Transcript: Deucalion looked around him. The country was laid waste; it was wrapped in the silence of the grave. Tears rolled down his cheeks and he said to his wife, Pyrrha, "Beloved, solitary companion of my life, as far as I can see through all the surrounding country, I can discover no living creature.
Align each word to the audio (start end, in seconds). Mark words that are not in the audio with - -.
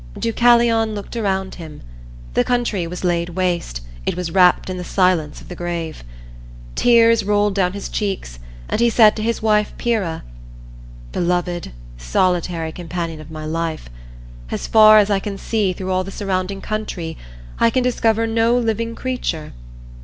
Deucalion 0.17 0.95
looked 0.95 1.15
around 1.15 1.53
him. 1.53 1.83
The 2.33 2.43
country 2.43 2.87
was 2.87 3.03
laid 3.03 3.29
waste; 3.29 3.81
it 4.03 4.15
was 4.15 4.31
wrapped 4.31 4.67
in 4.67 4.77
the 4.77 4.83
silence 4.83 5.41
of 5.41 5.47
the 5.47 5.53
grave. 5.55 6.03
Tears 6.73 7.23
rolled 7.23 7.53
down 7.53 7.73
his 7.73 7.87
cheeks 7.87 8.39
and 8.67 8.81
he 8.81 8.89
said 8.89 9.15
to 9.15 9.21
his 9.21 9.43
wife, 9.43 9.73
Pyrrha, 9.77 10.23
"Beloved, 11.11 11.71
solitary 11.99 12.71
companion 12.71 13.21
of 13.21 13.29
my 13.29 13.45
life, 13.45 13.91
as 14.49 14.65
far 14.65 14.97
as 14.97 15.11
I 15.11 15.19
can 15.19 15.37
see 15.37 15.71
through 15.71 15.91
all 15.91 16.03
the 16.03 16.09
surrounding 16.09 16.61
country, 16.61 17.15
I 17.59 17.69
can 17.69 17.83
discover 17.83 18.25
no 18.25 18.57
living 18.57 18.95
creature. 18.95 19.53